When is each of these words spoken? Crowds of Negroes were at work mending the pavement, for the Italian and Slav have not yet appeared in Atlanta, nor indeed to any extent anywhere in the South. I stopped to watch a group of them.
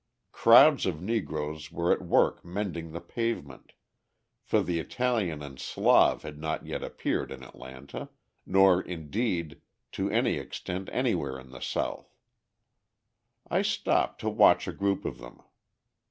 Crowds 0.31 0.87
of 0.87 0.99
Negroes 0.99 1.71
were 1.71 1.91
at 1.93 2.01
work 2.01 2.43
mending 2.43 2.91
the 2.91 2.99
pavement, 2.99 3.73
for 4.41 4.63
the 4.63 4.79
Italian 4.79 5.43
and 5.43 5.59
Slav 5.59 6.23
have 6.23 6.39
not 6.39 6.65
yet 6.65 6.83
appeared 6.83 7.31
in 7.31 7.43
Atlanta, 7.43 8.09
nor 8.43 8.81
indeed 8.81 9.61
to 9.91 10.09
any 10.09 10.37
extent 10.39 10.89
anywhere 10.91 11.37
in 11.39 11.51
the 11.51 11.61
South. 11.61 12.15
I 13.47 13.61
stopped 13.61 14.19
to 14.21 14.29
watch 14.31 14.67
a 14.67 14.73
group 14.73 15.05
of 15.05 15.19
them. 15.19 15.43